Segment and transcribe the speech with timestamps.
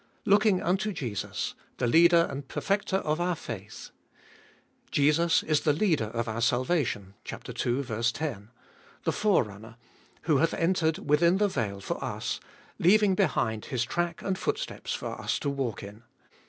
[0.25, 3.91] Looking unto Jesus, the Leader and Perfecter of our faith.
[4.89, 7.37] Jesus is the Leader of our salvation (ii.
[7.43, 8.49] 10),
[9.03, 9.75] the Forerunner,
[10.23, 12.39] who hath entered within the veil for us,
[12.79, 16.01] leaving behind His track and footsteps for us to walk in.